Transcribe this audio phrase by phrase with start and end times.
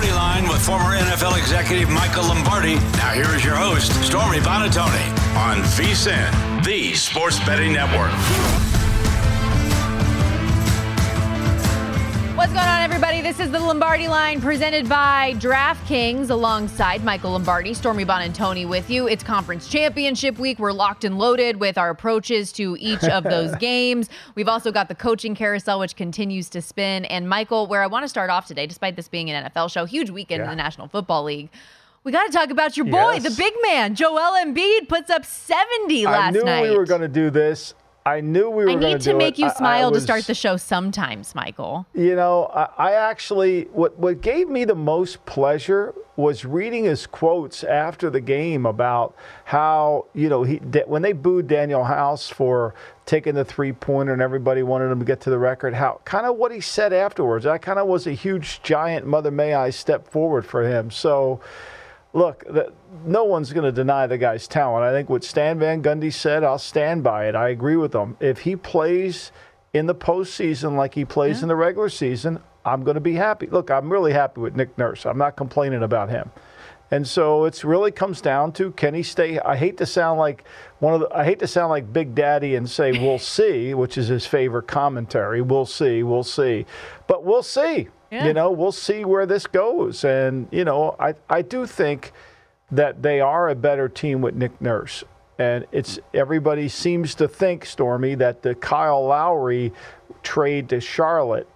[0.00, 2.76] Lombardi line with former NFL executive Michael Lombardi.
[2.96, 8.79] Now, here is your host, Stormy Buonantony, on VSIN, the Sports Betting Network.
[12.40, 13.20] What's going on, everybody?
[13.20, 19.06] This is the Lombardi line presented by DraftKings alongside Michael Lombardi, Stormy Buonantony with you.
[19.06, 20.58] It's conference championship week.
[20.58, 24.08] We're locked and loaded with our approaches to each of those games.
[24.36, 27.04] We've also got the coaching carousel, which continues to spin.
[27.04, 29.84] And Michael, where I want to start off today, despite this being an NFL show,
[29.84, 30.44] huge weekend Yeah.
[30.44, 31.50] in the National Football League.
[32.04, 33.24] We got to talk about your boy, Yes.
[33.24, 36.16] the big man, Joel Embiid, puts up 70 last night.
[36.16, 36.62] I knew night.
[36.70, 37.74] we were going to do this.
[38.06, 39.42] I knew we were I need to make it.
[39.42, 41.86] you I- I smile to start the show sometimes, Michael.
[41.94, 47.06] You know, I, I actually what what gave me the most pleasure was reading his
[47.06, 49.14] quotes after the game about
[49.44, 54.22] how you know he when they booed Danuel House for taking the three pointer and
[54.22, 55.74] everybody wanted him to get to the record.
[55.74, 57.44] How kind of what he said afterwards.
[57.44, 60.90] That kind of was a huge giant Mother May I step forward for him.
[60.90, 61.40] So.
[62.12, 62.72] Look, the,
[63.04, 64.84] no one's going to deny the guy's talent.
[64.84, 67.36] I think what Stan Van Gundy said, I'll stand by it.
[67.36, 68.16] I agree with him.
[68.18, 69.30] If he plays
[69.72, 73.46] in the postseason like he plays in the regular season, I'm going to be happy.
[73.46, 75.06] Look, I'm really happy with Nick Nurse.
[75.06, 76.30] I'm not complaining about him.
[76.90, 79.38] And so it's really comes down to can he stay?
[79.38, 80.44] I hate to sound like
[80.80, 83.96] one of the, I hate to sound like Big Daddy and say we'll see, which
[83.96, 85.40] is his favorite commentary.
[85.40, 86.66] We'll see, we'll see,
[87.06, 87.88] but we'll see.
[88.10, 88.26] Yeah.
[88.26, 90.04] You know, we'll see where this goes.
[90.04, 92.12] And you know, I I do think
[92.72, 95.04] that they are a better team with Nick Nurse.
[95.38, 99.72] And it's everybody seems to think, Stormy, that the Kyle Lowry
[100.22, 101.48] trade to Charlotte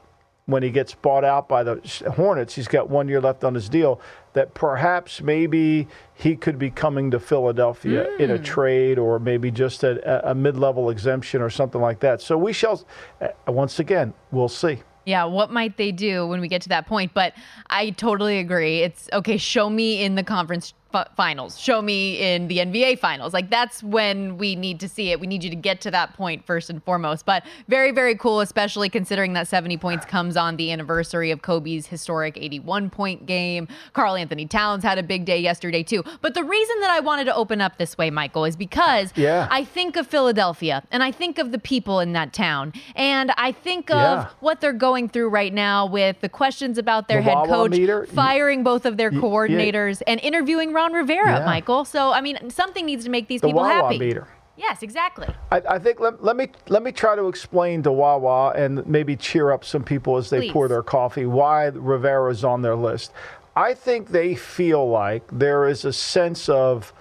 [0.47, 1.81] when he gets bought out by the
[2.17, 4.01] Hornets, he's got one year left on his deal,
[4.35, 9.85] that perhaps maybe he could be coming to Philadelphia in a trade or maybe just
[9.85, 12.21] a, a mid level exemption or something like that.
[12.21, 12.85] So we shall,
[13.21, 14.83] uh, once again, we'll see.
[15.05, 17.13] Yeah, what might they do when we get to that point?
[17.15, 17.35] But
[17.69, 18.81] I totally agree.
[18.81, 23.35] It's okay, show me in the conference fi- finals, show me in the NBA finals.
[23.35, 25.19] Like that's when we need to see it.
[25.19, 27.27] We need you to get to that point first and foremost.
[27.27, 31.87] But very, very cool, especially considering that 70 points comes on the anniversary of Kobe's
[31.87, 33.67] historic 81 point game.
[33.93, 36.05] Karl Anthony Towns had a big day yesterday, too.
[36.21, 39.49] But the reason that I wanted to open up this way, Michael, is because Yeah.
[39.51, 43.51] I think of Philadelphia and I think of the people in that town and I
[43.51, 44.27] think of Yeah.
[44.41, 48.07] what they're going through right now with the questions about their The head coach meter?
[48.07, 49.21] firing both of their yeah.
[49.21, 51.45] coordinators and interviewing Ron Rivera, Yeah.
[51.47, 51.85] Michael.
[51.85, 54.15] So I mean, something needs to make these The people Wawa happy.
[54.57, 55.27] Yes, exactly.
[55.51, 59.17] I, I think let, let me let me try to explain to Wawa and maybe
[59.17, 60.53] cheer up some people as they Please.
[60.53, 63.13] pour their coffee why Rivera's on their list.
[63.57, 66.93] I think they feel like there is a sense of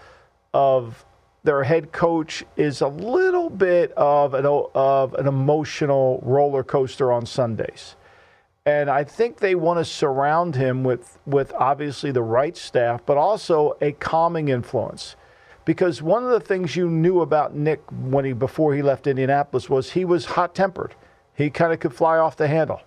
[0.53, 1.05] of
[1.43, 7.25] their head coach is a little bit of an of an emotional roller coaster on
[7.25, 7.95] Sundays.
[8.65, 13.17] And I think they want to surround him with, with obviously the right staff, but
[13.17, 15.17] also a calming influence.
[15.65, 19.69] Because one of the things you knew about Nick when he before he left Indianapolis
[19.69, 20.95] was he was hot tempered.
[21.35, 22.81] He kind of could fly off the handle.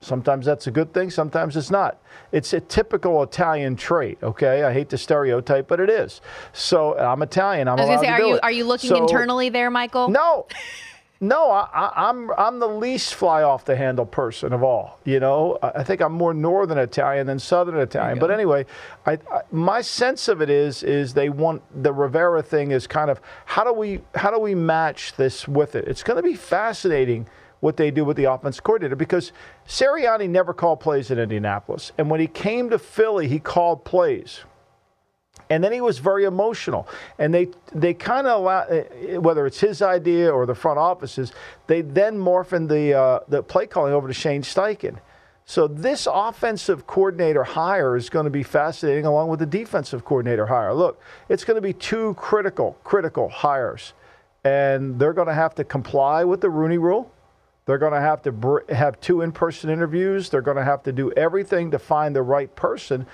[0.00, 1.98] Sometimes that's a good thing, sometimes it's not.
[2.30, 4.62] It's a typical Italian trait, okay?
[4.64, 6.20] I hate to stereotype, but it is.
[6.52, 7.68] So I'm Italian.
[7.68, 10.10] I'm I was gonna say, are you are you looking So- internally there, Michael?
[10.10, 10.46] no,
[11.28, 14.98] no, I, I, I'm I'm the least fly off the handle person of all.
[15.04, 18.18] You know, I I think I'm more Northern Italian than Southern Italian.
[18.18, 18.66] But anyway,
[19.06, 23.10] I, I my sense of it is is they want the Rivera thing is kind
[23.10, 25.88] of how do we how do we match this with it?
[25.88, 27.26] It's going to be fascinating
[27.60, 29.32] what they do with the offense coordinator because
[29.66, 31.92] Sirianni never called plays in Indianapolis.
[31.96, 34.40] And when he came to Philly, he called plays.
[35.54, 36.88] And then he was very emotional.
[37.20, 41.32] And they they kind of allow, eh, whether it's his idea or the front offices,
[41.68, 44.98] they then morphed the, uh, the play calling over to Shane Steichen.
[45.46, 50.46] So this offensive coordinator hire is going to be fascinating along with the defensive coordinator
[50.46, 50.74] hire.
[50.74, 53.92] Look, it's going to be two critical, critical hires.
[54.42, 57.12] And they're going to have to comply with the Rooney rule.
[57.66, 60.30] They're going to have to br- have two in person interviews.
[60.30, 63.06] They're going to have to do everything to find the right person.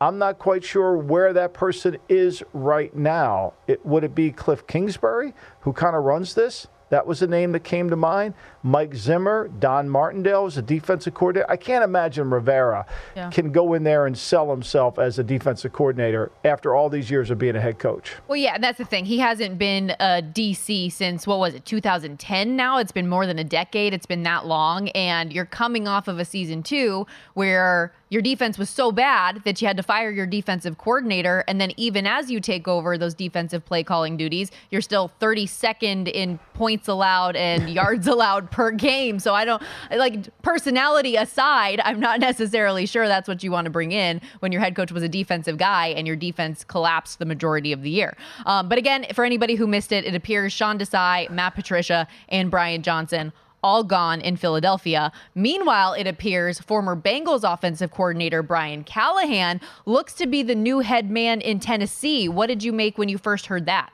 [0.00, 3.54] I'm not quite sure where that person is right now.
[3.66, 6.66] It, would it be Cliff Kingsbury, who kind of runs this?
[6.88, 8.34] That was a name that came to mind.
[8.62, 11.50] Mike Zimmer, Don Martindale was a defensive coordinator.
[11.50, 13.28] I can't imagine Rivera yeah.
[13.30, 17.30] can go in there and sell himself as a defensive coordinator after all these years
[17.30, 18.14] of being a head coach.
[18.28, 19.04] Well, yeah, and that's the thing.
[19.04, 22.78] He hasn't been uh, a DC since what was it, 2010 now?
[22.78, 23.92] It's been more than a decade.
[23.92, 24.88] It's been that long.
[24.90, 29.60] And you're coming off of a season two where your defense was so bad that
[29.60, 31.44] you had to fire your defensive coordinator.
[31.48, 36.08] And then, even as you take over those defensive play calling duties, you're still 32nd
[36.08, 39.18] in points allowed and yards allowed per game.
[39.18, 43.70] So, I don't like personality aside, I'm not necessarily sure that's what you want to
[43.70, 47.26] bring in when your head coach was a defensive guy and your defense collapsed the
[47.26, 48.16] majority of the year.
[48.44, 52.50] Um, but again, for anybody who missed it, it appears Sean Desai, Matt Patricia, and
[52.50, 53.32] Brian Johnson
[53.62, 55.12] all gone in Philadelphia.
[55.34, 61.10] Meanwhile, it appears former Bengals offensive coordinator Brian Callahan looks to be the new head
[61.10, 62.28] man in Tennessee.
[62.28, 63.92] What did you make when you first heard that?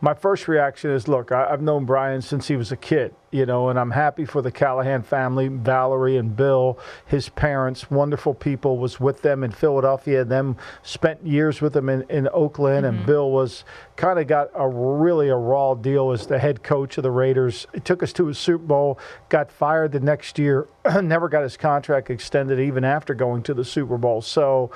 [0.00, 3.46] My first reaction is, look, I, have known Brian since he was a kid, you
[3.46, 8.78] know, and I'm happy for the Callahan family, Valerie and Bill, his parents, wonderful people,
[8.78, 12.96] was with them in Philadelphia, and them spent years with them in, in Oakland, mm-hmm.
[12.96, 13.64] and Bill was
[13.96, 17.66] kind of got a really a raw deal as the head coach of the Raiders.
[17.72, 20.66] It took us to a Super Bowl, got fired the next year,
[21.02, 24.22] never got his contract extended even after going to the Super Bowl.
[24.22, 24.70] So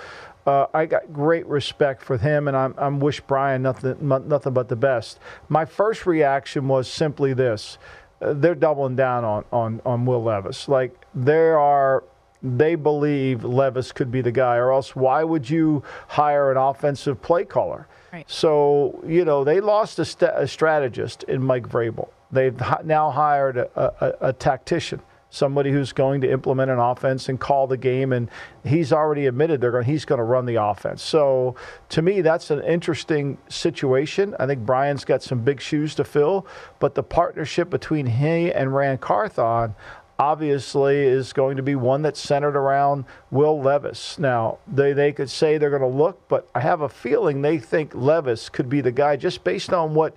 [0.46, 4.68] uh, I got great respect for him, and I'm, I'm wish Brian nothing, nothing but
[4.68, 5.18] the best.
[5.48, 7.78] My first reaction was simply this:
[8.20, 10.68] uh, they're doubling down on, on on Will Levis.
[10.68, 12.04] Like they are,
[12.42, 17.22] they believe Levis could be the guy, or else why would you hire an offensive
[17.22, 17.86] play caller?
[18.12, 18.30] Right.
[18.30, 22.08] So you know they lost a, st- a strategist in Mike Vrabel.
[22.30, 25.00] They've now hired a, a, a tactician
[25.34, 28.12] somebody who's going to implement an offense and call the game.
[28.12, 28.30] And
[28.62, 31.02] he's already admitted they're going, he's going to run the offense.
[31.02, 31.56] So
[31.88, 34.36] to me, that's an interesting situation.
[34.38, 36.46] I think Brian's got some big shoes to fill,
[36.78, 39.74] but the partnership between he and Ran Carthon
[40.16, 44.16] obviously is going to be one that's centered around Will Levis.
[44.20, 47.58] Now, they, they could say they're going to look, but I have a feeling they
[47.58, 50.16] think Levis could be the guy just based on what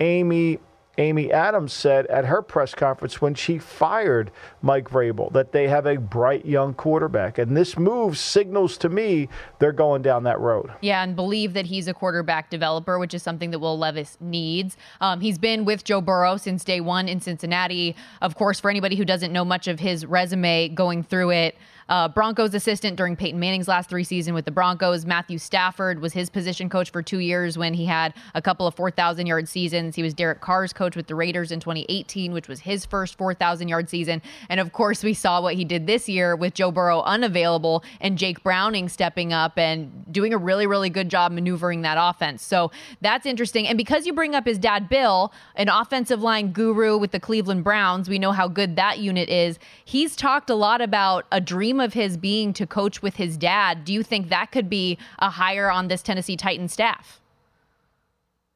[0.00, 0.58] Amy
[0.98, 4.30] Amy Adams said at her press conference when she fired
[4.60, 7.38] Mike Vrabel that they have a bright young quarterback.
[7.38, 9.28] And this move signals to me
[9.60, 10.70] they're going down that road.
[10.80, 14.76] Yeah, and believe that he's a quarterback developer, which is something that Will Levis needs.
[15.00, 17.94] Um, he's been with Joe Burrow since day one in Cincinnati.
[18.20, 21.56] Of course, for anybody who doesn't know much of his resume going through it,
[21.88, 25.06] uh, Broncos assistant during Peyton Manning's last three seasons with the Broncos.
[25.06, 28.74] Matthew Stafford was his position coach for two years when he had a couple of
[28.74, 29.96] 4,000 yard seasons.
[29.96, 33.68] He was Derek Carr's coach with the Raiders in 2018, which was his first 4,000
[33.68, 34.20] yard season.
[34.48, 38.18] And of course, we saw what he did this year with Joe Burrow unavailable and
[38.18, 42.42] Jake Browning stepping up and doing a really, really good job maneuvering that offense.
[42.42, 42.70] So
[43.00, 43.66] that's interesting.
[43.66, 47.64] And because you bring up his dad, Bill, an offensive line guru with the Cleveland
[47.64, 49.58] Browns, we know how good that unit is.
[49.84, 53.36] He's talked a lot about a dream dream of his being to coach with his
[53.36, 53.84] dad.
[53.84, 57.20] Do you think that could be a hire on this Tennessee Titans staff?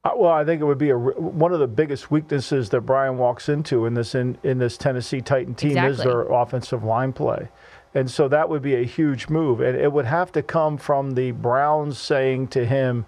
[0.04, 3.18] Uh, well, I think it would be a, one of the biggest weaknesses that Brian
[3.18, 5.92] walks into in this in, in this Tennessee Titan team exactly.
[5.92, 7.48] is their offensive line play.
[7.94, 9.60] And so that would be a huge move.
[9.60, 13.04] And it would have to come from the Browns saying to him,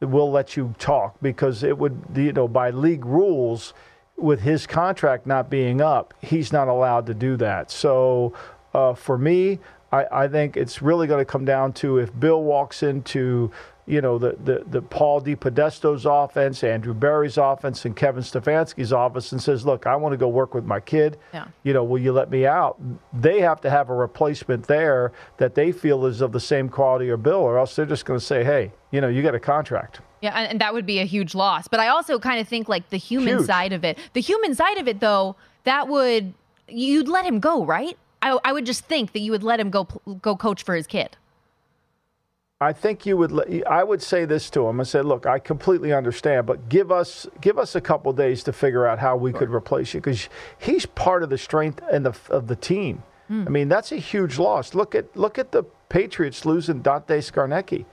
[0.00, 3.74] we'll let you talk because it would, you know, by league rules,
[4.18, 7.70] with his contract not being up, he's not allowed to do that.
[7.70, 8.34] So
[8.74, 9.58] uh, for me,
[9.92, 13.50] I, I think it's really going to come down to if Bill walks into
[13.88, 19.32] you know, the, the, the Paul DePodesta's offense, Andrew Berry's offense, and Kevin Stefanski's office
[19.32, 21.16] and says, look, I want to go work with my kid.
[21.32, 21.46] Yeah.
[21.62, 22.78] You know, will you let me out?
[23.14, 27.08] They have to have a replacement there that they feel is of the same quality
[27.08, 29.40] or Bill, or else they're just going to say, hey, you know, you got a
[29.40, 30.00] contract.
[30.20, 31.66] Yeah, and that would be a huge loss.
[31.66, 33.46] But I also kind of think like the human huge.
[33.46, 33.96] side of it.
[34.12, 36.34] The human side of it, though, that would,
[36.68, 37.96] you'd let him go, right?
[38.22, 39.84] I, I would just think that you would let him go
[40.22, 41.16] go coach for his kid.
[42.60, 43.64] I think you would.
[43.66, 44.80] I would say this to him.
[44.80, 48.52] I said, "Look, I completely understand, but give us give us a couple days to
[48.52, 52.16] figure out how we could replace you because he's part of the strength and the
[52.30, 53.04] of the team.
[53.30, 53.46] Mm.
[53.46, 54.74] I mean, that's a huge loss.
[54.74, 57.84] Look at look at the Patriots losing Dante Scarnecchia.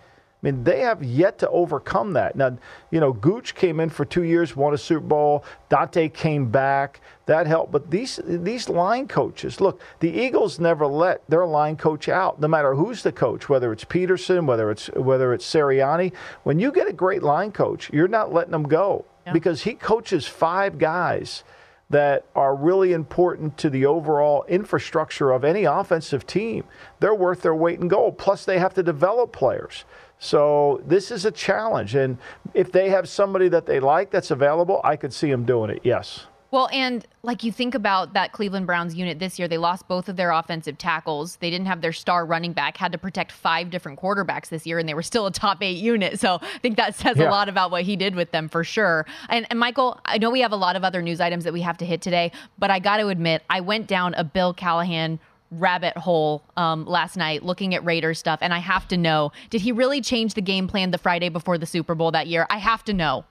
[0.45, 2.35] I mean, they have yet to overcome that.
[2.35, 2.55] Now,
[2.91, 5.43] you know, Gooch came in for two years, won a Super Bowl.
[5.69, 7.01] Dante came back.
[7.25, 7.71] That helped.
[7.71, 12.47] But these these line coaches, look, the Eagles never let their line coach out, no
[12.47, 16.13] matter who's the coach, whether it's Pederson, whether it's whether it's Sirianni.
[16.43, 19.33] When you get a great line coach, you're not letting them go yeah.
[19.33, 21.43] because he coaches five guys
[21.89, 26.63] that are really important to the overall infrastructure of any offensive team.
[26.99, 28.17] They're worth their weight in gold.
[28.17, 29.85] Plus, they have to develop players.
[30.19, 31.95] So this is a challenge.
[31.95, 32.17] And
[32.53, 35.81] if they have somebody that they like that's available, I could see them doing it,
[35.83, 36.25] yes.
[36.51, 40.07] Well, and like you think about that Cleveland Browns unit this year, they lost both
[40.07, 41.35] of their offensive tackles.
[41.37, 44.79] They didn't have their star running back, had to protect five different quarterbacks this year,
[44.79, 46.17] and they were still a top eight unit.
[46.17, 47.27] So I think that says yeah.
[47.27, 49.05] a lot about what he did with them for sure.
[49.27, 51.59] And, and Michael, I know we have a lot of other news items that we
[51.59, 55.19] have to hit today, but I got to admit, I went down a Bill Callahan
[55.51, 59.61] rabbit hole um, last night looking at Raiders stuff, and I have to know: did
[59.61, 62.45] he really change the game plan the Friday before the Super Bowl that year?
[62.49, 63.25] I have to know.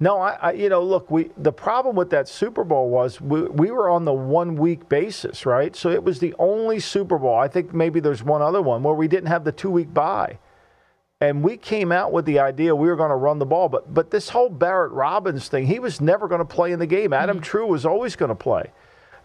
[0.00, 3.42] No, I, I, you know, look, we the problem with that Super Bowl was we,
[3.42, 5.74] we were on the one week basis, right?
[5.76, 7.36] So it was the only Super Bowl.
[7.36, 10.38] I think maybe there's one other one where we didn't have the two week bye.
[11.20, 13.94] And we came out with the idea we were going to run the ball, but
[13.94, 17.12] but this whole Barrett Robbins thing, he was never going to play in the game.
[17.12, 17.44] Adam mm-hmm.
[17.44, 18.72] Treu was always going to play.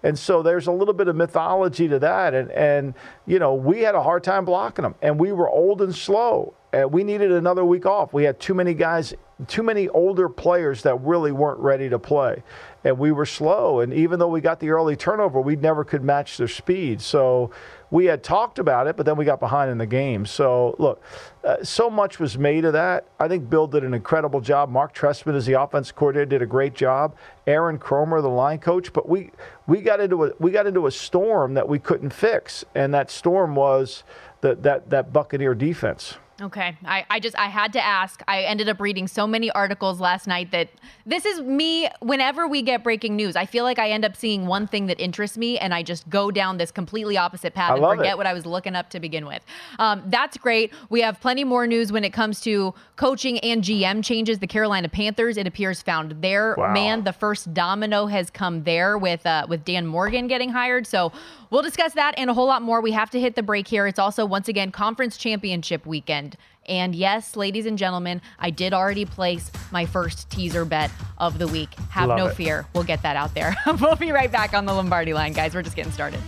[0.03, 2.33] And so there's a little bit of mythology to that.
[2.33, 2.93] And, and,
[3.25, 4.95] you know, we had a hard time blocking them.
[5.01, 6.53] And we were old and slow.
[6.71, 8.13] And we needed another week off.
[8.13, 9.13] We had too many guys,
[9.47, 12.43] too many older players that really weren't ready to play.
[12.83, 13.79] And we were slow.
[13.79, 17.01] And even though we got the early turnover, we never could match their speed.
[17.01, 17.51] So
[17.91, 20.25] we had talked about it, but then we got behind in the game.
[20.25, 21.01] So, look,
[21.43, 23.05] uh, so much was made of that.
[23.19, 24.69] I think Bill did an incredible job.
[24.69, 27.15] Mark Trestman, as the offense coordinator, did a great job.
[27.47, 29.31] Aaron Kromer, the line coach, but we
[29.65, 33.09] we got into a we got into a storm that we couldn't fix, and that
[33.09, 34.03] storm was
[34.41, 36.15] the, that that Buccaneer defense.
[36.41, 36.77] Okay.
[36.85, 38.21] I, I just, I had to ask.
[38.27, 40.69] I ended up reading so many articles last night that
[41.05, 41.89] this is me.
[41.99, 44.99] Whenever we get breaking news, I feel like I end up seeing one thing that
[44.99, 48.17] interests me and I just go down this completely opposite path and forget it.
[48.17, 49.43] what I was looking up to begin with.
[49.79, 50.73] Um, that's great.
[50.89, 54.39] We have plenty more news when it comes to coaching and GM changes.
[54.39, 56.73] The Carolina Panthers, it appears, found their wow.
[56.73, 57.03] man.
[57.03, 60.87] The first domino has come there with, uh, with Dan Morgan getting hired.
[60.87, 61.11] So
[61.49, 62.81] we'll discuss that and a whole lot more.
[62.81, 63.87] We have to hit the break here.
[63.87, 66.28] It's also, once again, conference championship weekend.
[66.67, 71.47] And yes, ladies and gentlemen, I did already place my first teaser bet of the
[71.47, 71.73] week.
[71.89, 72.35] Have Love no it.
[72.35, 72.67] fear.
[72.73, 73.55] We'll get that out there.
[73.81, 75.55] we'll be right back on the Lombardi line, guys.
[75.55, 76.19] We're just getting started.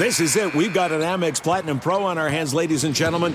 [0.00, 0.54] This is it.
[0.54, 3.34] We've got an Amex Platinum Pro on our hands, ladies and gentlemen.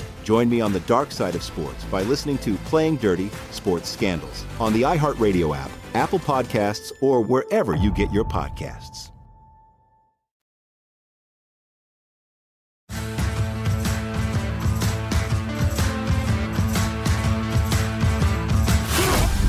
[0.23, 4.45] Join me on the dark side of sports by listening to Playing Dirty Sports Scandals
[4.59, 9.11] on the iHeartRadio app, Apple Podcasts, or wherever you get your podcasts.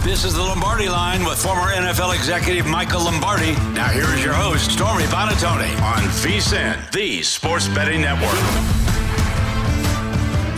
[0.04, 3.52] This is the Lombardi line with former NFL executive Michael Lombardi.
[3.72, 9.01] Now, here is your host, Stormy Buonantony, on VSIN, the Sports Betting Network.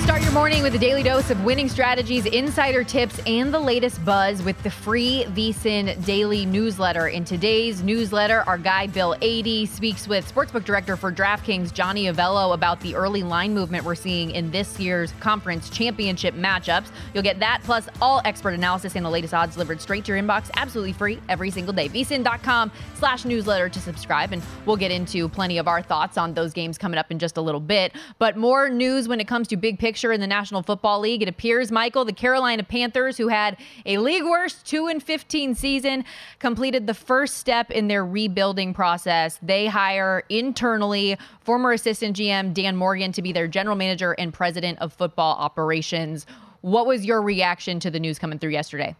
[0.04, 4.04] Start your morning with a daily dose of winning strategies, insider tips, and the latest
[4.04, 7.08] buzz with the free VSIN daily newsletter.
[7.08, 12.52] In today's newsletter, our guy Bill Adee speaks with sportsbook director for DraftKings Johnny Avello
[12.52, 16.88] about the early line movement we're seeing in this year's conference championship matchups.
[17.14, 20.22] You'll get that plus all expert analysis and the latest odds delivered straight to your
[20.22, 21.88] inbox, absolutely free every single day.
[21.88, 26.52] VSIN.com slash newsletter to subscribe, and we'll get into plenty of our thoughts on those
[26.52, 27.94] games coming up in just a little bit.
[28.18, 31.22] But more news when it comes to big picture in the National Football League.
[31.22, 36.04] It appears, Michael, the Carolina Panthers, who had a league worst 2 and 15 season,
[36.38, 39.38] completed the first step in their rebuilding process.
[39.42, 44.78] They hire internally former assistant GM Dan Morgan to be their general manager and president
[44.80, 46.26] of football operations.
[46.62, 48.96] What was your reaction to the news coming through yesterday?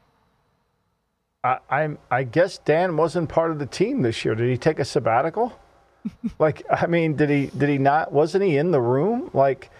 [1.43, 4.35] I, I'm, I guess Dan wasn't part of the team this year.
[4.35, 5.59] Did he take a sabbatical?
[6.39, 7.47] like, I mean, did he?
[7.47, 8.13] Did he not?
[8.13, 9.31] Wasn't he in the room?
[9.33, 9.71] Like,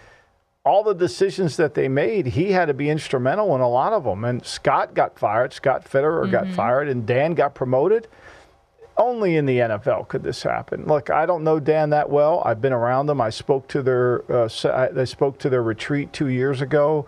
[0.65, 4.05] all the decisions that they made, he had to be instrumental in a lot of
[4.05, 4.25] them.
[4.25, 6.31] And Scott got fired, Scott Fitterer mm-hmm.
[6.31, 8.09] got fired, and Dan got promoted.
[8.97, 10.87] Only in the NFL could this happen.
[10.87, 12.43] Look, I don't know Dan that well.
[12.45, 13.21] I've been around them.
[13.21, 14.49] I spoke to their uh,
[14.97, 17.07] I spoke to their retreat two years ago.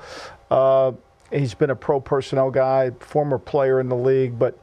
[0.51, 0.93] Uh,
[1.31, 4.59] he's been a pro personnel guy, former player in the league, but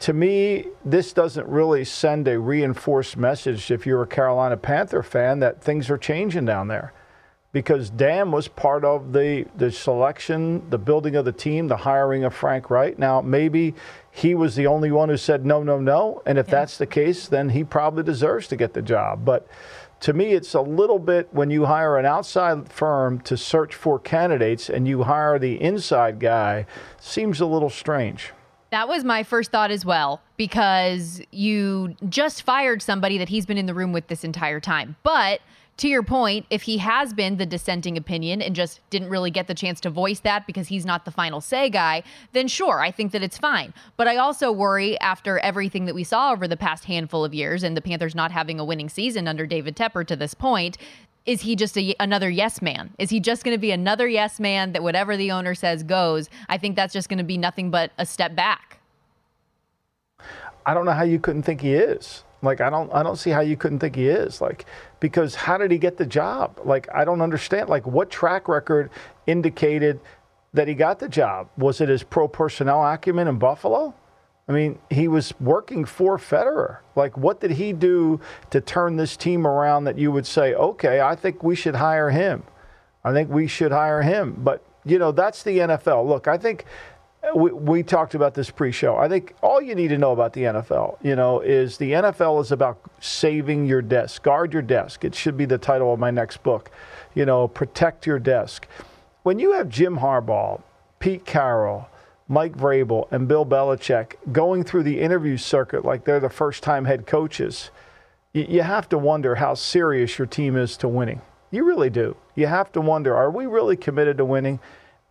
[0.00, 5.40] to me, this doesn't really send a reinforced message if you're a Carolina Panther fan
[5.40, 6.92] that things are changing down there
[7.52, 12.24] because Dan was part of the, the selection, the building of the team, the hiring
[12.24, 12.98] of Frank Reich.
[12.98, 13.74] Now, maybe
[14.10, 16.22] he was the only one who said no, no, no.
[16.26, 16.56] And if yeah.
[16.56, 19.24] that's the case, then he probably deserves to get the job.
[19.24, 19.48] But
[20.00, 23.98] to me, it's a little bit when you hire an outside firm to search for
[23.98, 26.66] candidates and you hire the inside guy,
[27.00, 28.32] seems a little strange.
[28.70, 33.56] That was my first thought as well, because you just fired somebody that he's been
[33.56, 34.96] in the room with this entire time.
[35.02, 35.40] But
[35.78, 39.46] to your point, if he has been the dissenting opinion and just didn't really get
[39.46, 42.90] the chance to voice that because he's not the final say guy, then sure, I
[42.90, 43.72] think that it's fine.
[43.96, 47.62] But I also worry after everything that we saw over the past handful of years
[47.62, 50.78] and the Panthers not having a winning season under David Tepper to this point,
[51.26, 52.92] is he just a, another yes man?
[52.98, 56.28] Is he just going to be another yes man that whatever the owner says goes?
[56.48, 58.80] I think that's just going to be nothing but a step back.
[60.66, 62.24] I don't know how you couldn't think he is.
[62.42, 64.40] Like I don't I don't see how you couldn't think he is.
[64.40, 64.64] Like
[65.00, 66.60] because how did he get the job?
[66.64, 67.68] Like I don't understand.
[67.68, 68.90] Like what track record
[69.26, 70.00] indicated
[70.54, 71.48] that he got the job?
[71.56, 73.94] Was it his pro personnel acumen in Buffalo?
[74.48, 76.78] I mean, he was working for Fitterer.
[76.96, 78.18] Like, what did he do
[78.50, 82.08] to turn this team around that you would say, okay, I think we should hire
[82.08, 82.42] him?
[83.04, 84.36] I think we should hire him.
[84.38, 86.08] But, you know, that's the NFL.
[86.08, 86.64] Look, I think
[87.34, 88.96] we, we talked about this pre-show.
[88.96, 92.40] I think all you need to know about the NFL, you know, is the NFL
[92.40, 95.04] is about saving your desk, guard your desk.
[95.04, 96.70] It should be the title of my next book.
[97.14, 98.66] You know, protect your desk.
[99.24, 100.62] When you have Jim Harbaugh,
[101.00, 101.88] Pete Carroll,
[102.28, 107.06] Mike Vrabel, and Bill Belichick going through the interview circuit like they're the first-time head
[107.06, 107.70] coaches,
[108.32, 111.20] you, you have to wonder how serious your team is to winning.
[111.50, 112.16] You really do.
[112.34, 114.60] You have to wonder: Are we really committed to winning?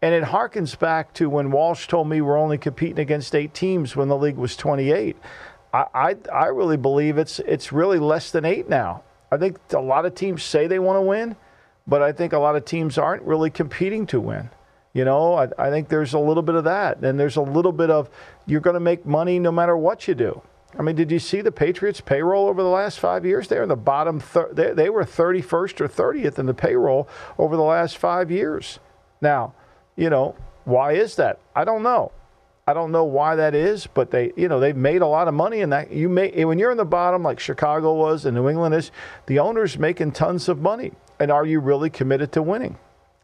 [0.01, 3.95] And it harkens back to when Walsh told me we're only competing against eight teams
[3.95, 5.17] when the league was 28.
[5.73, 9.03] I, I, I really believe it's it's really less than eight now.
[9.31, 11.35] I think a lot of teams say they want to win,
[11.85, 14.49] but I think a lot of teams aren't really competing to win.
[14.93, 17.03] You know, I, I think there's a little bit of that.
[17.03, 18.09] And there's a little bit of
[18.45, 20.41] you're going to make money no matter what you do.
[20.77, 23.47] I mean, did you see the Patriots' payroll over the last five years?
[23.47, 24.19] They're in the bottom.
[24.19, 27.07] Thir- they, they were 31st or 30th in the payroll
[27.37, 28.79] over the last five years.
[29.21, 29.53] Now,
[29.97, 31.39] you know, why is that?
[31.55, 32.11] I don't know.
[32.65, 35.33] I don't know why that is, but they, you know, they've made a lot of
[35.33, 35.91] money in that.
[35.91, 38.91] You may eh, when you're in the bottom, like Chicago was and New England is,
[39.25, 40.91] the owner's making tons of money.
[41.19, 42.77] And are you really committed to winning?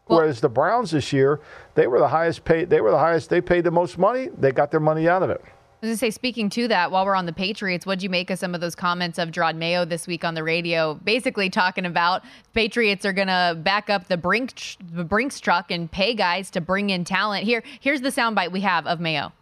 [0.08, 1.40] Well, Whereas the Browns this year,
[1.74, 2.70] they were the highest paid.
[2.70, 3.30] They were the highest.
[3.30, 4.28] They paid the most money.
[4.36, 5.42] They got their money out of it.
[5.84, 8.08] I was going to say, speaking to that, while we're on the Patriots, what'd you
[8.08, 11.50] make of some of those comments of Jerod Mayo this week on the radio, basically
[11.50, 12.22] talking about
[12.54, 16.62] Patriots are going to back up the Brink the Brinks truck and pay guys to
[16.62, 17.44] bring in talent.
[17.44, 19.34] Here, here's the soundbite we have of Mayo.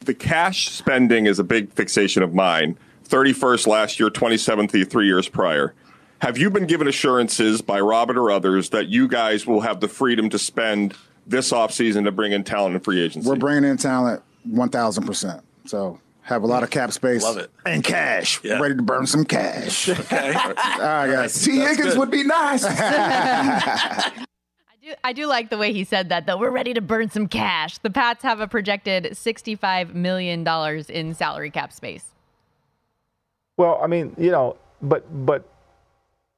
[0.00, 2.76] The cash spending is a big fixation of mine.
[3.08, 5.72] 31st last year, 27th the three years prior.
[6.18, 9.86] Have you been given assurances by Robert or others that you guys will have the
[9.86, 10.96] freedom to spend
[11.28, 13.28] this offseason to bring in talent and free agency?
[13.28, 15.42] We're bringing in talent 1,000%.
[15.66, 17.22] So have a lot of cap space.
[17.22, 17.50] Love it.
[17.64, 18.40] And cash.
[18.42, 18.58] Yeah.
[18.58, 19.88] Ready to burn some cash.
[19.90, 20.34] okay.
[20.34, 21.44] All right, guys.
[21.44, 21.58] T.
[21.58, 22.64] Higgins would be nice.
[25.04, 26.36] I do like the way he said that, though.
[26.36, 27.78] We're ready to burn some cash.
[27.78, 30.46] The Pats have a projected $65 million
[30.88, 32.06] in salary cap space.
[33.56, 35.48] Well, I mean, you know, but but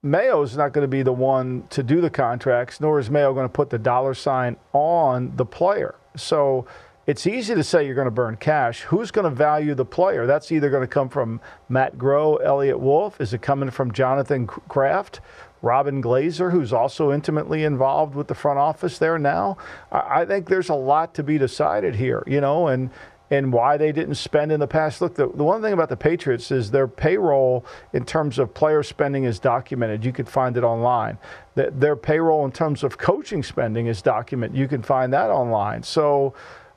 [0.02, 3.46] Mayo's not going to be the one to do the contracts, nor is Mayo going
[3.46, 5.96] to put the dollar sign on the player.
[6.16, 6.66] So
[7.08, 8.82] it's easy to say you're going to burn cash.
[8.82, 10.26] Who's going to value the player?
[10.26, 11.40] That's either going to come from
[11.70, 13.18] Matt Groh, Eliot Wolf.
[13.18, 15.20] Is it coming from Jonathan Kraft?
[15.62, 19.56] Robyn Glaser, who's also intimately involved with the front office there now.
[19.90, 22.90] I think there's a lot to be decided here, you know, and
[23.30, 25.02] and why they didn't spend in the past.
[25.02, 28.82] Look, the, the one thing about the Patriots is their payroll in terms of player
[28.82, 30.02] spending is documented.
[30.02, 31.18] You can find it online.
[31.54, 34.56] The, their payroll in terms of coaching spending is documented.
[34.56, 35.82] You can find that online.
[35.82, 36.32] So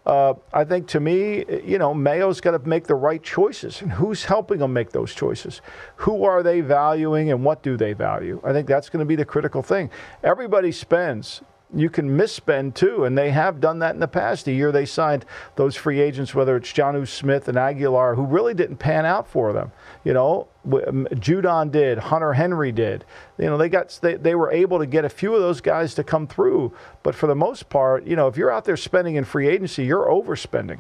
[0.05, 3.81] uh, I think to me, you know, Mayo's got to make the right choices.
[3.81, 5.61] And who's helping them make those choices?
[5.97, 8.41] Who are they valuing and what do they value?
[8.43, 9.91] I think that's going to be the critical thing.
[10.23, 11.41] Everybody spends
[11.73, 14.45] you can misspend too, and they have done that in the past.
[14.45, 18.53] The year they signed those free agents, whether it's Jonnu Smith and Agholor, who really
[18.53, 19.71] didn't pan out for them.
[20.03, 23.05] You know, Judon did, Hunter Henry did.
[23.37, 25.95] You know, they got they, they were able to get a few of those guys
[25.95, 29.15] to come through, but for the most part, you know, if you're out there spending
[29.15, 30.79] in free agency, you're overspending.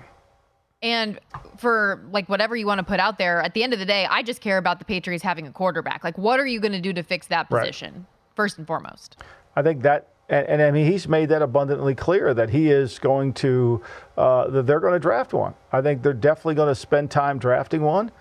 [0.83, 1.19] And
[1.57, 4.07] for like whatever you want to put out there, at the end of the day,
[4.09, 6.03] I just care about the Patriots having a quarterback.
[6.03, 8.05] Like, what are you going to do to fix that position right.
[8.35, 9.17] first and foremost?
[9.55, 12.99] I think that and, and, I mean, he's made that abundantly clear that he is
[12.99, 13.83] going to,
[14.17, 15.53] uh, that they're going to draft one.
[15.73, 18.11] I think they're definitely going to spend time drafting one.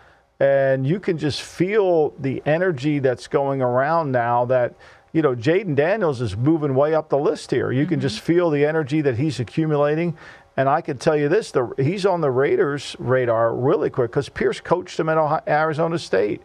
[0.40, 4.74] And you can just feel the energy that's going around now that,
[5.12, 7.70] you know, Jayden Daniels is moving way up the list here.
[7.70, 7.90] You mm-hmm.
[7.90, 10.16] can just feel the energy that he's accumulating.
[10.56, 14.28] And I can tell you this: the, he's on the Raiders' radar really quick because
[14.28, 16.42] Pierce coached him at Ohio, Arizona State.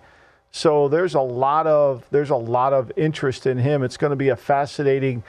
[0.51, 3.83] So there's a lot of there's a lot of interest in him.
[3.83, 5.23] It's going to be a fascinating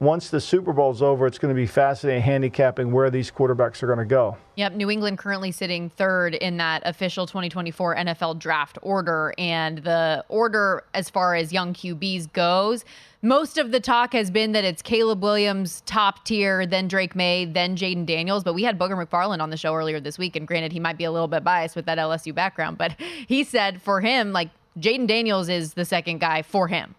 [0.00, 3.86] once the Super Bowl's over, it's going to be fascinating handicapping where these quarterbacks are
[3.86, 4.34] going to go.
[4.56, 9.34] Yep, New England currently sitting third in that official 2024 NFL draft order.
[9.36, 12.86] And the order, as far as young QBs goes,
[13.20, 17.44] most of the talk has been that it's Caleb Williams top tier, then Drake Maye,
[17.44, 18.42] then Jayden Daniels.
[18.42, 20.34] But we had Booger McFarland on the show earlier this week.
[20.34, 23.44] And granted, he might be a little bit biased with that LSU background, but he
[23.44, 26.94] said for him, like, Jayden Daniels is the second guy for him.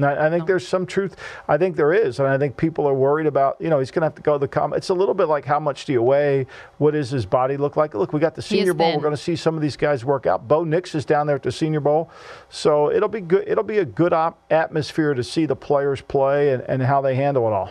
[0.00, 0.18] Yep.
[0.18, 1.16] I think there's some truth.
[1.48, 3.56] I think there is, and I think people are worried about.
[3.60, 4.72] You know, he's going to have to go to the com.
[4.74, 6.46] It's a little bit like how much do you weigh?
[6.78, 7.94] What does his body look like?
[7.94, 8.88] Look, we got the Senior Bowl.
[8.96, 10.48] We're going to see some of these guys work out.
[10.48, 12.10] Bo Nix is down there at the Senior Bowl,
[12.48, 13.44] so it'll be good.
[13.46, 17.14] It'll be a good op- atmosphere to see the players play and, and how they
[17.14, 17.70] handle it all.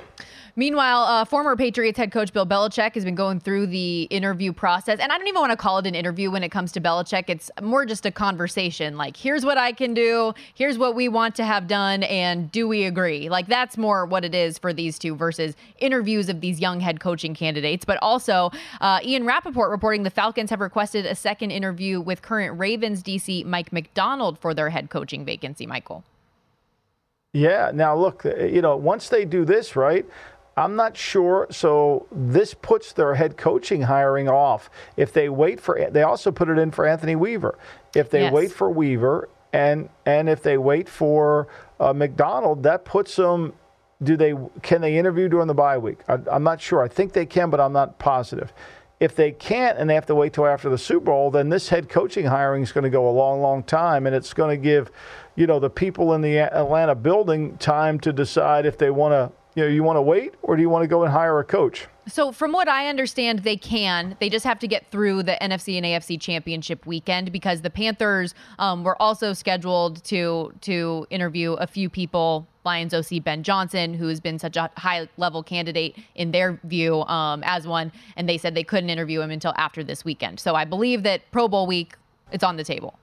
[0.60, 5.00] Meanwhile, uh, former Patriots head coach Bill Belichick has been going through the interview process.
[5.00, 7.30] And I don't even want to call it an interview when it comes to Belichick.
[7.30, 8.98] It's more just a conversation.
[8.98, 12.68] Like, here's what I can do, here's what we want to have done, and do
[12.68, 13.30] we agree?
[13.30, 17.00] Like, that's more what it is for these two versus interviews of these young head
[17.00, 17.86] coaching candidates.
[17.86, 22.60] But also, uh, Ian Rapoport reporting the Falcons have requested a second interview with current
[22.60, 26.04] Ravens DC Mike Macdonald for their head coaching vacancy, Michael.
[27.32, 27.72] Yeah.
[27.74, 30.06] Now, look, you know, once they do this, right,
[30.58, 31.48] I'm not sure.
[31.52, 34.70] So this puts their head coaching hiring off.
[34.98, 37.58] If they wait for, they also put it in for Anthony Weaver.
[37.96, 38.34] If they yes.
[38.34, 41.48] wait for Weaver and and if they wait for
[41.80, 43.54] uh, Macdonald, that puts them.
[44.02, 46.00] Do they can they interview during the bye week?
[46.08, 46.82] I, I'm not sure.
[46.82, 48.54] I think they can, but I'm not positive.
[49.00, 51.70] If they can't and they have to wait till after the Super Bowl, then this
[51.70, 54.62] head coaching hiring is going to go a long, long time, and it's going to
[54.62, 54.92] give,
[55.36, 59.32] you know, the people in the Atlanta building time to decide if they want to
[59.56, 61.44] you know, you want to wait or do you want to go and hire a
[61.44, 61.88] coach?
[62.08, 64.18] So, from what I understand, they can.
[64.20, 68.34] They just have to get through the NFC and AFC championship weekend because the Panthers
[68.58, 72.48] um, were also scheduled to to interview a few people.
[72.66, 77.04] Lions OC Ben Johnson, who has been such a high level candidate in their view
[77.04, 80.40] um, as one, and they said they couldn't interview him until after this weekend.
[80.40, 81.96] So, I believe that Pro Bowl week
[82.32, 82.98] it's on the table.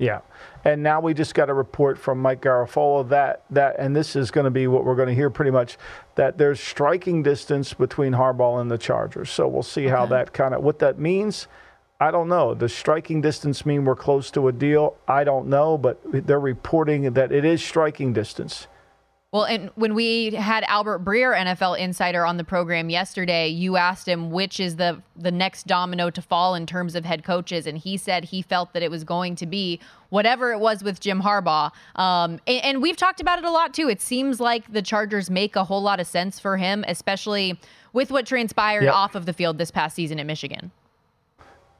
[0.00, 0.20] Yeah.
[0.64, 4.30] And now we just got a report from Mike Garafolo that that and this is
[4.30, 5.76] going to be what we're going to hear pretty much
[6.14, 9.30] that there's striking distance between Harbaugh and the Chargers.
[9.30, 9.90] So we'll see okay.
[9.90, 11.48] how that kind of what that means.
[12.00, 12.54] I don't know.
[12.54, 14.96] Does striking distance mean we're close to a deal?
[15.06, 18.68] I don't know, but they're reporting that it is striking distance.
[19.32, 24.08] Well, and when we had Albert Breer, NFL insider, on the program yesterday, you asked
[24.08, 27.78] him which is the the next domino to fall in terms of head coaches, and
[27.78, 31.22] he said he felt that it was going to be whatever it was with Jim
[31.22, 31.70] Harbaugh.
[31.94, 33.88] Um, and, and we've talked about it a lot too.
[33.88, 37.56] It seems like the Chargers make a whole lot of sense for him, especially
[37.92, 38.94] with what transpired yep.
[38.94, 40.72] off of the field this past season at Michigan.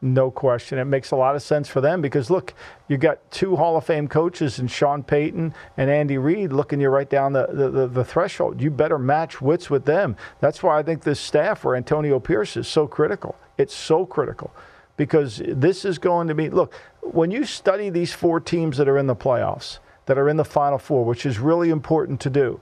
[0.03, 0.79] No question.
[0.79, 2.55] It makes a lot of sense for them because look,
[2.89, 6.89] you got two Hall of Fame coaches and Sean Payton and Andy Reid looking you
[6.89, 8.63] right down the, the, the, the, threshold.
[8.63, 10.17] You better match wits with them.
[10.41, 13.37] That's why I think this staff for Antonio Pierce is so critical.
[13.59, 14.55] It's so critical
[14.97, 18.97] because this is going to be look, when you study these four teams that are
[18.97, 22.59] in the playoffs, that are in the Final Four, which is really important to do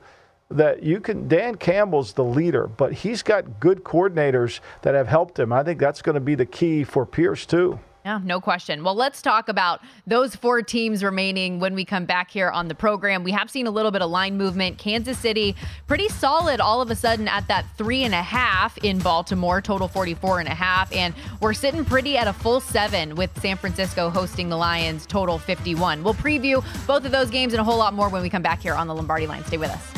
[0.50, 5.38] that you can Dan Campbell's the leader, but he's got good coordinators that have helped
[5.38, 5.52] him.
[5.52, 7.78] I think that's going to be the key for Pierce too.
[8.04, 8.84] Yeah, no question.
[8.84, 12.74] Well, let's talk about those four teams remaining when we come back here on the
[12.74, 13.22] program.
[13.22, 14.78] We have seen a little bit of line movement.
[14.78, 15.54] Kansas City,
[15.86, 19.88] pretty solid all of a sudden at that three and a half in Baltimore, total
[19.88, 20.90] 44 and a half.
[20.94, 25.38] And we're sitting pretty at a full seven with San Francisco hosting the Lions, total
[25.38, 26.02] 51.
[26.02, 28.62] We'll preview both of those games and a whole lot more when we come back
[28.62, 29.44] here on the Lombardi line.
[29.44, 29.97] Stay with us.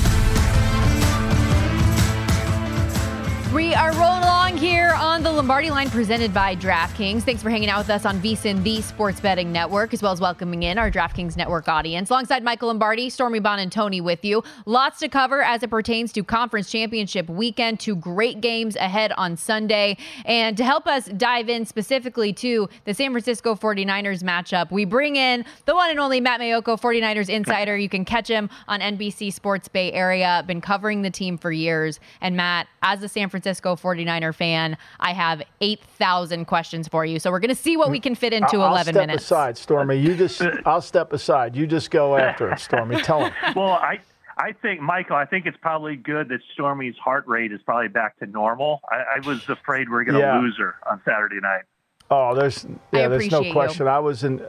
[3.53, 7.23] We are rolling along here on the Lombardi line presented by DraftKings.
[7.23, 10.21] Thanks for hanging out with us on VSIN, the Sports Betting Network, as well as
[10.21, 12.09] welcoming in our DraftKings Network audience.
[12.09, 14.41] Alongside Michael Lombardi, Stormy Buonantony with you.
[14.65, 17.81] Lots to cover as it pertains to Conference Championship weekend.
[17.81, 19.97] Two great games ahead on Sunday.
[20.23, 25.17] And to help us dive in specifically to the San Francisco 49ers matchup, we bring
[25.17, 27.77] in the one and only Matt Maiocco, 49ers insider.
[27.77, 30.41] You can catch him on NBC Sports Bay Area.
[30.47, 31.99] Been covering the team for years.
[32.21, 37.17] And Matt, as a San Francisco Francisco 49er fan, I have 8,000 questions for you.
[37.19, 39.23] So we're going to see what we can fit into I'll 11 step minutes.
[39.25, 39.97] aside, Stormy.
[39.97, 41.55] You just, I'll step aside.
[41.55, 43.01] You just go after it, Stormy.
[43.01, 43.33] Tell him.
[43.55, 43.99] Well, I,
[44.37, 48.17] I think, Michael, I think it's probably good that Stormy's heart rate is probably back
[48.19, 48.79] to normal.
[48.89, 50.39] I, I was afraid we are going to Yeah.
[50.39, 51.63] lose her on Saturday night.
[52.09, 53.53] Oh, there's yeah, there's no appreciate you.
[53.53, 53.87] question.
[53.87, 54.45] I was in.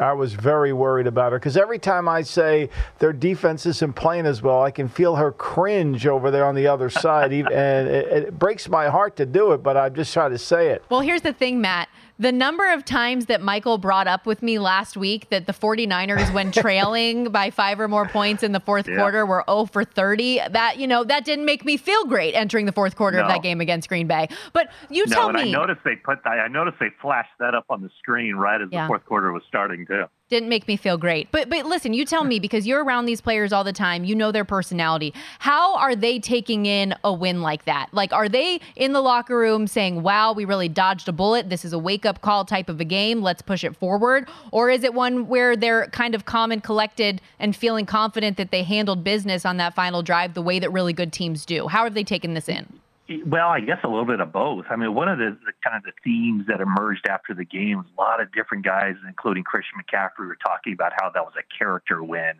[0.00, 4.26] I was very worried about her because every time I say their defense isn't playing
[4.26, 8.06] as well, I can feel her cringe over there on the other side, and it,
[8.06, 9.62] it breaks my heart to do it.
[9.62, 10.84] But I just try to say it.
[10.88, 11.88] Well, here's the thing, Matt.
[12.20, 16.32] The number of times that Michael brought up with me last week that the 49ers,
[16.34, 18.96] when trailing by five or more points in the fourth Yeah.
[18.96, 22.66] quarter, were 0 for 30, that, you know, that didn't make me feel great entering
[22.66, 24.28] the fourth quarter of that game against Green Bay.
[24.52, 27.54] But you no, tell and I noticed they put I I noticed they flashed that
[27.54, 28.82] up on the screen right as Yeah.
[28.82, 30.04] the fourth quarter was starting too.
[30.28, 31.30] Didn't make me feel great.
[31.32, 34.14] But but listen, you tell me because you're around these players all the time, you
[34.14, 35.14] know their personality.
[35.38, 37.88] How are they taking in a win like that?
[37.92, 41.48] Like are they in the locker room saying, "Wow, we really dodged a bullet.
[41.48, 43.22] This is a wake-up call type of a game.
[43.22, 47.20] Let's push it forward." Or is it one where they're kind of calm and collected
[47.38, 50.92] and feeling confident that they handled business on that final drive the way that really
[50.92, 51.68] good teams do?
[51.68, 52.77] How have they taken this in?
[53.26, 54.66] Well, I guess a little bit of both.
[54.68, 57.78] I mean, one of the, the kind of the themes that emerged after the game
[57.78, 61.58] a lot of different guys, including Christian McCaffrey, were talking about how that was a
[61.58, 62.34] character win.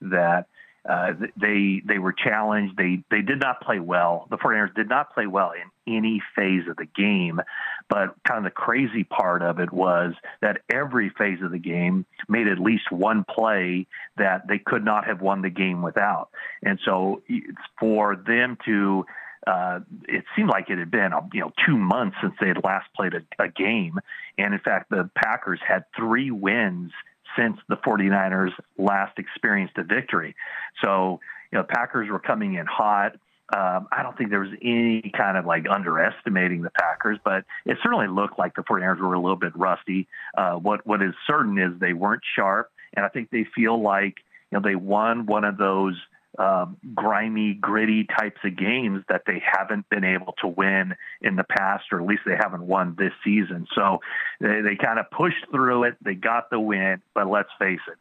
[0.00, 0.46] That
[0.88, 2.76] uh, they they were challenged.
[2.76, 4.26] They they did not play well.
[4.30, 7.40] The 49ers did not play well in any phase of the game,
[7.88, 12.06] But kind of the crazy part of it was that every phase of the game
[12.28, 16.28] made at least one play that they could not have won the game without.
[16.62, 19.06] And so it's for them to
[19.46, 22.86] uh, it seemed like it had been you know two months since they had last
[22.94, 23.98] played a, a game,
[24.38, 26.92] and in fact the Packers had three wins
[27.36, 30.34] since the 49ers last experienced a victory.
[30.82, 31.20] So
[31.52, 33.16] you know Packers were coming in hot.
[33.54, 37.76] Um, I don't think there was any kind of like underestimating the Packers, but it
[37.82, 40.08] certainly looked like the 49ers were a little bit rusty.
[40.36, 44.14] Uh, what what is certain is they weren't sharp, and I think they feel like
[44.50, 45.96] you know they won one of those
[46.38, 51.44] um, grimy, gritty types of games that they haven't been able to win in the
[51.44, 53.66] past, or at least they haven't won this season.
[53.74, 54.00] So
[54.40, 55.96] they, they kind of pushed through it.
[56.02, 57.98] They got the win, but let's face it,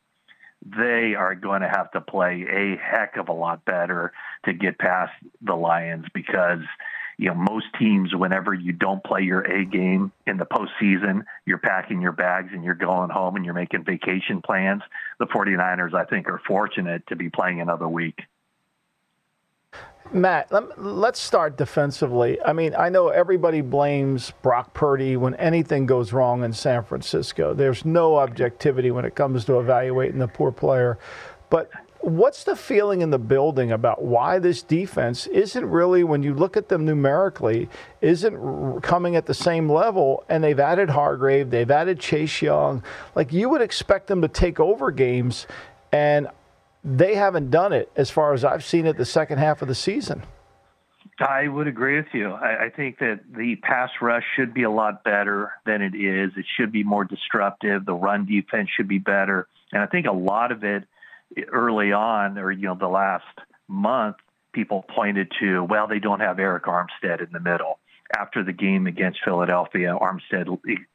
[0.78, 4.14] they are going to have to play a heck of a lot better
[4.46, 6.64] to get past the Lions because
[7.18, 11.58] you know, most teams, whenever you don't play your A game in the postseason, you're
[11.58, 14.82] packing your bags and you're going home and you're making vacation plans.
[15.20, 18.20] The 49ers, I think, are fortunate to be playing another week.
[20.12, 22.40] Matt, let's start defensively.
[22.42, 27.54] I mean, I know everybody blames Brock Purdy when anything goes wrong in San Francisco.
[27.54, 31.00] There's no objectivity when it comes to evaluating the poor player.
[31.50, 31.72] But
[32.04, 36.58] What's the feeling in the building about why this defense isn't really, when you look
[36.58, 37.70] at them numerically,
[38.02, 40.26] isn't coming at the same level?
[40.28, 42.84] And they've added Hargrave, they've added Chase Young.
[43.16, 45.48] Like you would expect them to take over games,
[45.94, 46.28] and
[46.84, 49.76] they haven't done it as far as I've seen it the second half of the
[49.76, 50.24] season.
[51.20, 52.32] I would agree with you.
[52.32, 56.34] I, I, think that the pass rush should be a lot better than it is.
[56.36, 57.86] It should be more disruptive.
[57.86, 59.48] The run defense should be better.
[59.72, 60.84] And I think a lot of it
[61.52, 63.26] early on, or you know, the last
[63.68, 64.18] month,
[64.54, 67.80] people pointed to, well, they don't have Arik Armstead in the middle.
[68.16, 70.46] After the game against Philadelphia, Armstead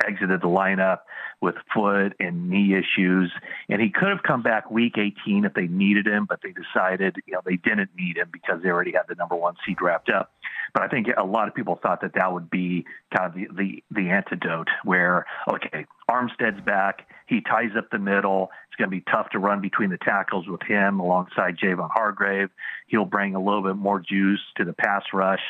[0.06, 1.00] exited the lineup
[1.40, 3.32] with foot and knee issues,
[3.68, 7.16] and he could have come back week 18 if they needed him, but they decided,
[7.26, 10.10] you know, they didn't need him because they already had the number one seed wrapped
[10.10, 10.32] up.
[10.74, 12.84] But I think a lot of people thought that that would be
[13.16, 17.08] kind of the, the, the antidote where, okay, Armstead's back.
[17.26, 18.50] He ties up the middle.
[18.68, 22.50] It's going to be tough to run between the tackles with him alongside Javon Hargrave.
[22.86, 25.40] He'll bring a little bit more juice to the pass rush.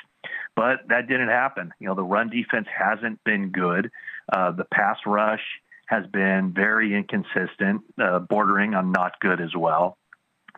[0.58, 1.72] But that didn't happen.
[1.78, 3.92] You know, the run defense hasn't been good.
[4.32, 5.44] Uh, the pass rush
[5.86, 9.96] has been very inconsistent, uh, bordering on not good as well.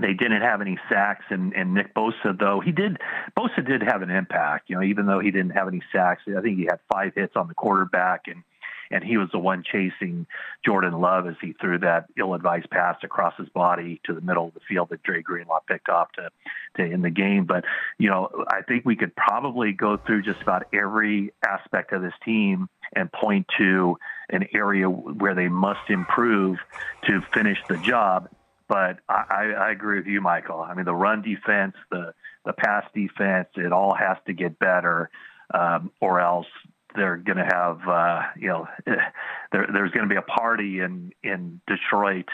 [0.00, 2.96] They didn't have any sacks, and, and Nick Bosa, though he did,
[3.38, 4.70] Bosa did have an impact.
[4.70, 7.36] You know, even though he didn't have any sacks, I think he had five hits
[7.36, 8.42] on the quarterback, and
[8.90, 10.26] and he was the one chasing
[10.64, 14.54] Jordan Love as he threw that ill-advised pass across his body to the middle of
[14.54, 16.30] the field that Dre Greenlaw picked off to
[16.76, 17.44] to end the game.
[17.44, 17.64] But
[17.98, 22.14] you know, I think we could probably go through just about every aspect of this
[22.24, 23.96] team and point to
[24.30, 26.58] an area where they must improve
[27.06, 28.28] to finish the job.
[28.68, 30.60] But I, I agree with you, Michael.
[30.60, 35.10] I mean, the run defense, the the pass defense, it all has to get better,
[35.52, 36.46] um, or else
[36.94, 41.12] they're going to have, uh, you know, there, there's going to be a party in
[41.22, 42.28] in Detroit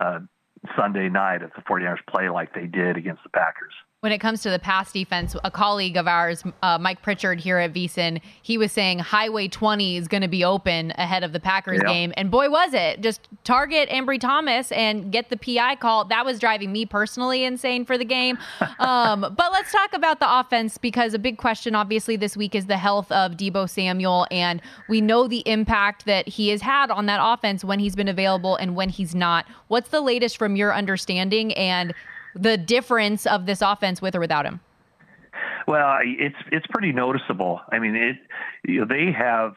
[0.00, 0.20] uh,
[0.76, 4.40] Sunday night if the 49ers play like they did against the Packers when it comes
[4.40, 8.56] to the pass defense, a colleague of ours, uh, Mike Pritchard here at VSiN, he
[8.56, 11.92] was saying Highway 20 is going to be open ahead of the Packers yeah.
[11.92, 12.14] game.
[12.16, 13.02] And boy, was it.
[13.02, 16.06] Just target Ambry Thomas and get the PI call.
[16.06, 18.38] That was driving me personally insane for the game.
[18.78, 22.66] Um, but let's talk about the offense because a big question, obviously, this week is
[22.66, 24.26] the health of Deebo Samuel.
[24.30, 28.08] And we know the impact that he has had on that offense when he's been
[28.08, 29.46] available and when he's not.
[29.68, 31.52] What's the latest from your understanding?
[31.54, 31.92] And
[32.34, 34.60] the difference of this offense with or without him?
[35.66, 37.60] Well, it's it's pretty noticeable.
[37.70, 38.16] I mean, it
[38.66, 39.54] you know, they have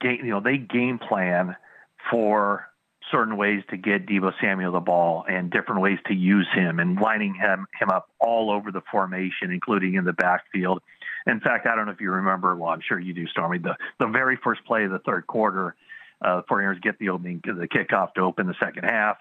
[0.00, 1.56] game you know they game plan
[2.10, 2.66] for
[3.10, 7.00] certain ways to get Deebo Samuel the ball and different ways to use him and
[7.00, 10.82] lining him him up all over the formation, including in the backfield.
[11.26, 12.54] In fact, I don't know if you remember.
[12.56, 13.58] Well, I'm sure you do, Stormy.
[13.58, 15.74] The the very first play of the third quarter,
[16.22, 19.18] uh, 49ers get the opening the kickoff to open the second half.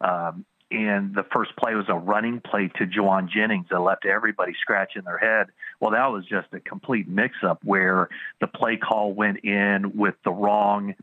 [0.00, 4.52] Um, and the first play was a running play to Jauan Jennings that left everybody
[4.60, 5.48] scratching their head.
[5.80, 8.08] Well, that was just a complete mix up where
[8.40, 10.94] the play call went in with the wrong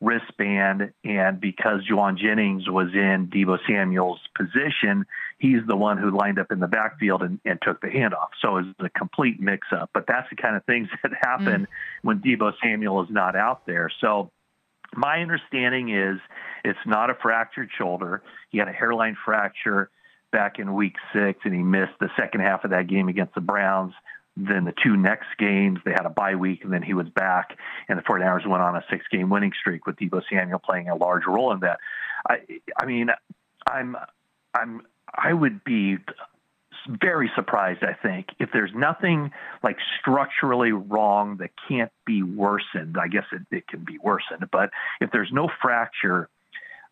[0.00, 5.06] wristband, and because Jauan Jennings was in Deebo Samuel's position,
[5.38, 8.28] he's the one who lined up in the backfield and, and took the handoff.
[8.42, 9.90] So it was a complete mix up.
[9.94, 11.66] But that's the kind of things that happen mm.
[12.02, 13.90] when Deebo Samuel is not out there.
[14.00, 14.30] So
[14.94, 16.20] my understanding is
[16.64, 18.22] it's not a fractured shoulder.
[18.50, 19.90] He had a hairline fracture
[20.32, 23.40] back in week six, and he missed the second half of that game against the
[23.40, 23.92] Browns.
[24.36, 27.56] then the two next games, they had a bye week, and then he was back,
[27.88, 31.24] and the 49ers went on a six-game winning streak with Deebo Samuel playing a large
[31.26, 31.78] role in that.
[32.28, 32.38] I,
[32.80, 33.10] I mean,
[33.66, 33.96] I'm,
[34.52, 34.82] I'm,
[35.14, 35.98] I would be
[36.88, 37.84] very surprised.
[37.84, 39.30] I think if there's nothing
[39.62, 44.48] like structurally wrong that can't be worsened, I guess it, it can be worsened.
[44.50, 46.28] But if there's no fracture,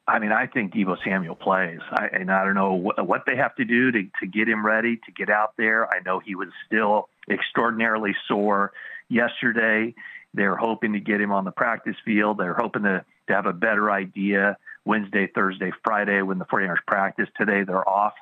[0.06, 3.36] I mean, I think Deebo Samuel plays, I, and I don't know what, what they
[3.36, 5.88] have to do to to get him ready to get out there.
[5.88, 8.72] I know he was still extraordinarily sore
[9.08, 9.94] yesterday.
[10.34, 12.38] They're hoping to get him on the practice field.
[12.38, 17.28] They're hoping to, to have a better idea Wednesday, Thursday, Friday when the 49ers practice.
[17.36, 18.14] Today they're off.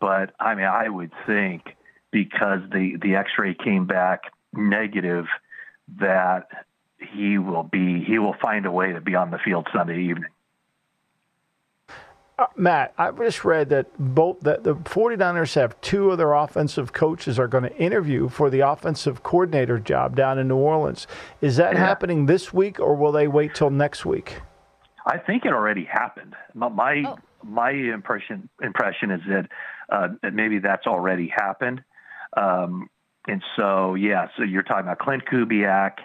[0.00, 1.76] But I mean, I would think
[2.10, 5.26] because the, the x ray came back negative
[6.00, 6.48] that
[6.98, 10.30] he will be he will find a way to be on the field Sunday evening.
[12.42, 16.92] Uh, Matt, I just read that both that the 49ers have two of their offensive
[16.92, 21.06] coaches are going to interview for the offensive coordinator job down in New Orleans.
[21.40, 21.78] Is that yeah.
[21.78, 24.40] happening this week or will they wait till next week?
[25.06, 26.34] I think it already happened.
[26.52, 27.18] My oh.
[27.44, 29.48] my impression impression is that,
[29.88, 31.84] uh, that maybe that's already happened.
[32.36, 32.88] Um,
[33.28, 35.98] and so yeah, so you're talking about Klint Kubiak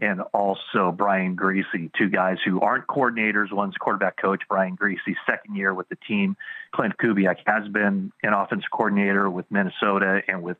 [0.00, 3.52] and also Brian Griese, two guys who aren't coordinators.
[3.52, 6.36] One's quarterback coach, Brian Griese, second year with the team.
[6.74, 10.56] Klint Kubiak has been an offensive coordinator with Minnesota and with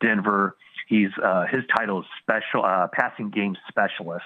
[0.00, 0.56] Denver.
[0.88, 4.24] He's uh, his title is special uh, passing game specialist.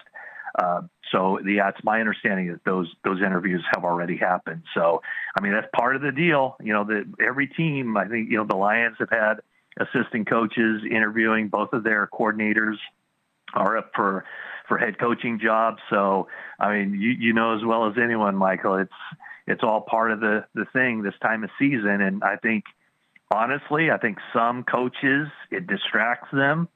[0.57, 4.63] Uh, so yeah, it's my understanding that those those interviews have already happened.
[4.75, 5.03] So
[5.37, 6.57] I mean that's part of the deal.
[6.63, 9.41] You know, that every team, I think you know the Lions have had
[9.79, 12.77] assistant coaches interviewing both of their coordinators
[13.55, 14.25] are up for
[14.69, 15.79] for head coaching jobs.
[15.91, 18.93] So, I mean, you, you know as well as anyone, Michael, it's
[19.47, 22.01] it's all part of the the thing this time of season.
[22.01, 22.65] And I think,
[23.31, 26.69] honestly, I think some coaches it distracts them.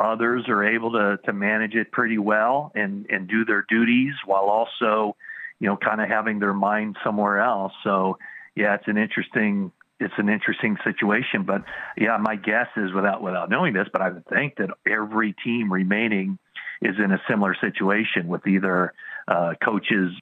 [0.00, 4.44] Others are able to to manage it pretty well and and do their duties while
[4.44, 5.16] also,
[5.60, 7.72] you know, kind of having their mind somewhere else.
[7.84, 8.18] So,
[8.54, 11.42] yeah, it's an interesting it's an interesting situation.
[11.44, 11.62] But
[11.96, 15.72] yeah, my guess is without without knowing this, but I would think that every team
[15.72, 16.38] remaining
[16.80, 18.92] is in a similar situation with either
[19.26, 20.12] uh, coaches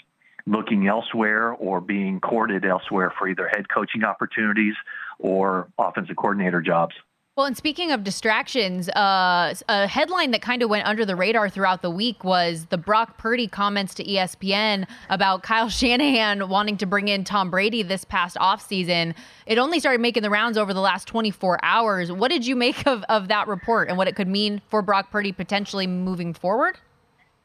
[0.46, 4.74] looking elsewhere or being courted elsewhere for either head coaching opportunities
[5.18, 6.94] or offensive coordinator jobs.
[7.36, 11.50] Well, and speaking of distractions, uh, a headline that kind of went under the radar
[11.50, 16.86] throughout the week was the Brock Purdy comments to ESPN about Kyle Shanahan wanting to
[16.86, 19.14] bring in Tom Brady this past offseason.
[19.44, 22.10] It only started making the rounds over the last 24 hours.
[22.10, 25.10] What did you make of, of that report and what it could mean for Brock
[25.10, 26.78] Purdy potentially moving forward?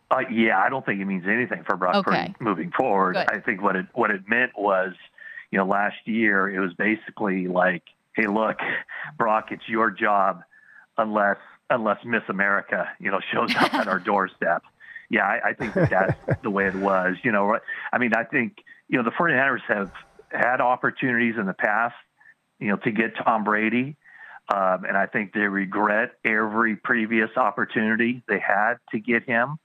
[0.09, 2.27] Uh, yeah, I don't think it means anything for Brock okay.
[2.27, 3.15] Purdy moving forward.
[3.15, 3.29] Good.
[3.29, 4.93] I think what it what it meant was,
[5.51, 7.83] you know, last year it was basically like–
[8.15, 8.57] hey, look,
[9.17, 10.41] Brock, it's your job
[10.97, 11.37] unless
[11.69, 14.63] unless Miss America, you know, shows up at our doorstep.
[15.09, 17.15] Yeah, I, I think that that's the way it was.
[17.23, 17.57] You know,
[17.91, 18.57] I mean, I think
[18.87, 19.91] you know the 49ers have
[20.29, 21.95] had opportunities in the past,
[22.59, 23.97] you know, to get Tom Brady.
[24.53, 29.57] Um, and I think they regret every previous opportunity they had to get him.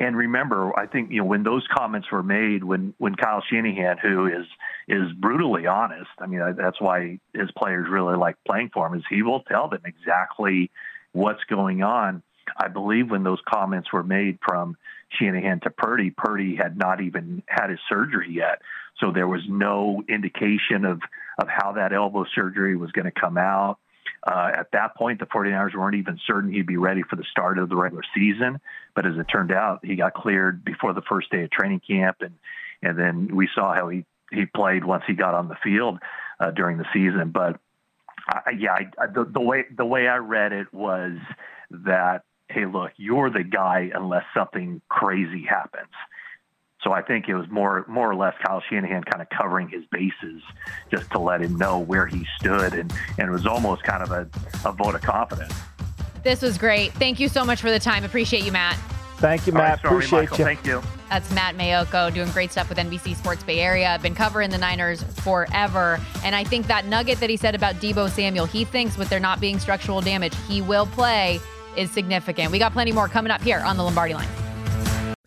[0.00, 3.98] And remember, I think you know when those comments were made, when when Kyle Shanahan,
[3.98, 4.46] who is
[4.86, 9.04] is brutally honest, I mean that's why his players really like playing for him, is
[9.10, 10.70] he will tell them exactly
[11.12, 12.22] what's going on.
[12.56, 14.76] I believe when those comments were made from
[15.18, 18.62] Shanahan to Purdy, Purdy had not even had his surgery yet,
[19.00, 21.00] so there was no indication of
[21.40, 23.78] of how that elbow surgery was going to come out.
[24.26, 27.58] Uh, at that point, the 49ers weren't even certain he'd be ready for the start
[27.58, 28.60] of the regular season.
[28.94, 32.18] But as it turned out, he got cleared before the first day of training camp,
[32.20, 32.34] and
[32.82, 35.98] and then we saw how he he played once he got on the field
[36.40, 37.30] uh, during the season.
[37.30, 37.60] But
[38.28, 41.18] I, yeah, I, the, the way the way I read it was
[41.70, 45.92] that hey, look, you're the guy unless something crazy happens.
[46.82, 49.84] So I think it was more more or less Kyle Shanahan kind of covering his
[49.90, 50.42] bases
[50.90, 54.12] just to let him know where he stood, and, and it was almost kind of
[54.12, 54.28] a,
[54.68, 55.54] a vote of confidence.
[56.22, 56.92] This was great.
[56.92, 58.04] Thank you so much for the time.
[58.04, 58.76] Appreciate you, Matt.
[59.18, 59.60] Thank you, Matt.
[59.60, 60.38] Right, sorry, Appreciate Michael.
[60.38, 60.44] you.
[60.44, 60.82] Thank you.
[61.10, 63.98] That's Matt Maiocco doing great stuff with NBC Sports Bay Area.
[64.00, 65.98] Been covering the Niners forever.
[66.22, 69.18] And I think that nugget that he said about Deebo Samuel, he thinks with there
[69.18, 71.40] not being structural damage, he will play,
[71.76, 72.52] is significant.
[72.52, 74.28] We got plenty more coming up here on the Lombardi line.